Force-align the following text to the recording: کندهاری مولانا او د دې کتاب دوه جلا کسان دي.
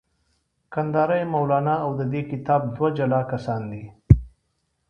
کندهاری 0.73 1.23
مولانا 1.33 1.75
او 1.83 1.91
د 1.99 2.01
دې 2.13 2.21
کتاب 2.31 2.61
دوه 2.75 2.89
جلا 2.97 3.21
کسان 3.31 3.61
دي. 3.71 3.83